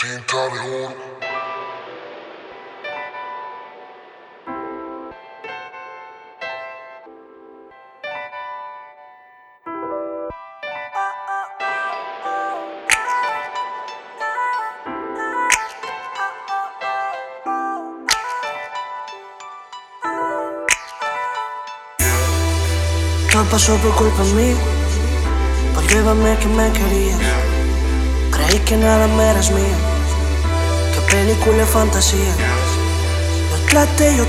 [0.00, 1.10] Tinta de oro.
[23.50, 24.54] Pasó por culpa mía,
[25.74, 27.18] por llevarme que me quería.
[28.30, 29.76] Creí que nada me eras mía,
[31.10, 32.34] película y fantasía.
[33.50, 34.24] Yo traté, yo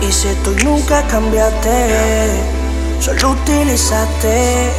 [0.00, 2.30] y si tú nunca cambiaste,
[3.00, 4.70] solo utilizaste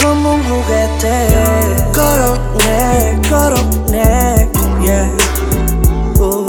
[0.00, 1.26] como un juguete.
[1.92, 5.10] Coroné, coroné, yeah.
[6.18, 6.46] Uh.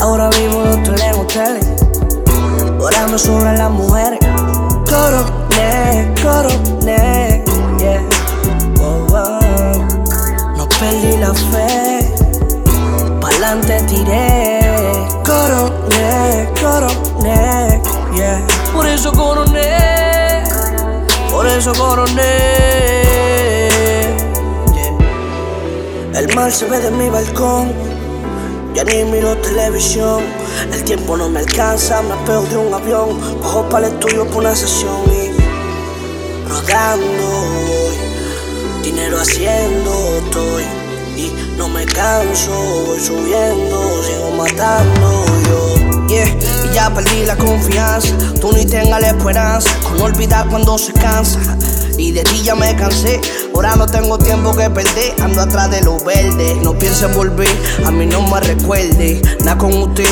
[0.00, 1.66] Ahora vivo en hotel en hoteles.
[2.78, 4.20] Orando sobre las mujeres.
[4.86, 6.75] Coroné, coroné,
[26.14, 27.72] El mar se ve de mi balcón.
[28.74, 30.22] Ya ni miro televisión,
[30.70, 34.42] el tiempo no me alcanza, me apego de un avión, bajo para el estudio por
[34.42, 35.30] una sesión y
[36.46, 37.26] rodando.
[37.68, 37.96] Voy,
[38.82, 40.64] dinero haciendo estoy
[41.16, 42.52] y no me canso,
[42.86, 44.95] voy subiendo, sigo matando
[46.94, 51.40] perdí la confianza, tú ni tengas la esperanza, con olvidar cuando se cansa.
[51.98, 53.20] Y de ti ya me cansé,
[53.54, 56.56] ahora no tengo tiempo que perder, ando atrás de lo verde.
[56.62, 57.48] No pienses volver,
[57.86, 60.08] a mí no me recuerde, nada con usted.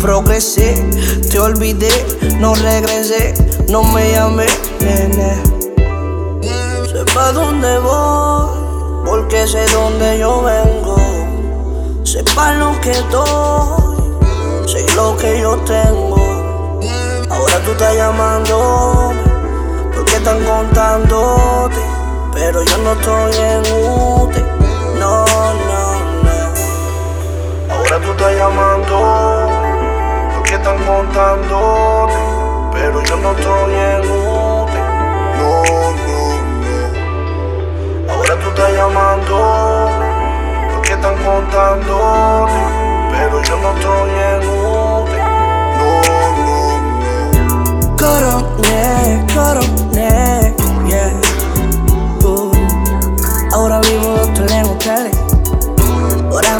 [0.00, 0.82] Progresé,
[1.30, 1.90] te olvidé,
[2.38, 3.34] no regresé,
[3.68, 4.46] no me llamé,
[4.80, 5.42] nene.
[6.90, 8.48] Sé pa' dónde voy,
[9.04, 10.96] porque sé dónde yo vengo.
[12.02, 13.89] Sé pa' lo que doy,
[14.70, 16.78] sé lo que yo tengo.
[17.28, 19.29] Ahora tú estás llamándome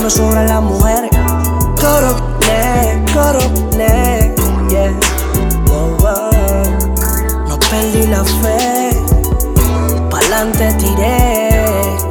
[0.01, 1.11] orando sobre las mujeres.
[1.79, 4.35] Coroné, coroné,
[4.71, 4.93] yeah.
[7.49, 8.91] No perdí la fe,
[10.11, 11.61] pa'lante tiré.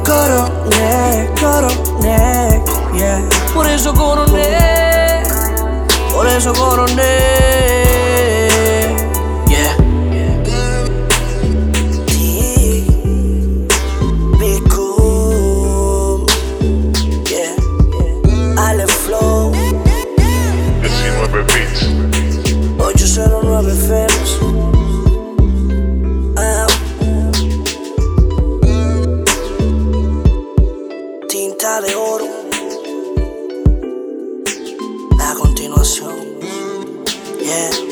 [0.04, 2.62] Coroné, coroné,
[2.94, 3.22] yeah.
[3.54, 5.22] Por eso coroné,
[6.12, 7.69] por eso coroné.
[31.70, 32.26] era de oro.
[35.20, 36.16] A continuación,
[37.40, 37.89] yeah.